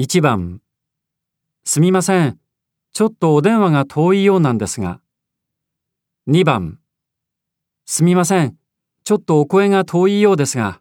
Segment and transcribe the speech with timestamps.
[0.00, 0.62] 1番
[1.62, 2.38] すみません。
[2.94, 5.02] ちょっとお電話が遠いようなんですが。
[6.26, 6.78] 2番
[7.84, 8.56] すみません。
[9.04, 10.80] ちょっとお声が遠いようですが。